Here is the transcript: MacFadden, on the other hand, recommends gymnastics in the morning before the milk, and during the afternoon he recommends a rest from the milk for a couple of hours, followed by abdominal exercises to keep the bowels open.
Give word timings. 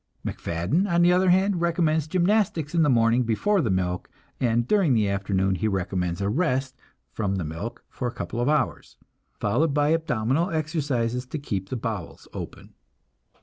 MacFadden, 0.25 0.87
on 0.91 1.03
the 1.03 1.13
other 1.13 1.29
hand, 1.29 1.61
recommends 1.61 2.07
gymnastics 2.07 2.73
in 2.73 2.81
the 2.81 2.89
morning 2.89 3.21
before 3.21 3.61
the 3.61 3.69
milk, 3.69 4.09
and 4.39 4.67
during 4.67 4.95
the 4.95 5.07
afternoon 5.07 5.53
he 5.53 5.67
recommends 5.67 6.21
a 6.21 6.27
rest 6.27 6.75
from 7.11 7.35
the 7.35 7.43
milk 7.45 7.83
for 7.87 8.07
a 8.07 8.11
couple 8.15 8.41
of 8.41 8.49
hours, 8.49 8.97
followed 9.39 9.75
by 9.75 9.89
abdominal 9.93 10.49
exercises 10.49 11.27
to 11.27 11.37
keep 11.37 11.69
the 11.69 11.77
bowels 11.77 12.27
open. 12.33 12.73